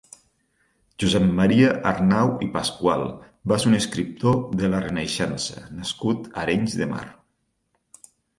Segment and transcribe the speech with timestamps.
[1.01, 3.03] Josep Maria Arnau i Pascual
[3.53, 7.05] va ser un escriptor de la Renaixença nascut a Arenys de Mar.